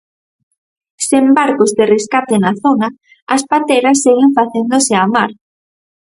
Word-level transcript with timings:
Sen 1.07 1.25
barcos 1.37 1.71
de 1.77 1.85
rescate 1.95 2.35
na 2.43 2.51
zona, 2.63 2.87
as 3.35 3.41
pateras 3.51 3.97
seguen 4.05 4.31
facéndose 4.37 4.93
á 5.01 5.05
mar. 5.15 5.31